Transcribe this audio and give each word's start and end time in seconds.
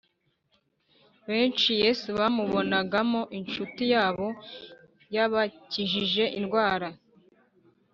Benshi 1.27 1.69
Yesu 1.83 2.07
bamubonagamo 2.19 3.21
inshuti 3.39 3.83
yabo 3.93 4.27
yabakijije 5.15 6.23
indwara 6.39 6.87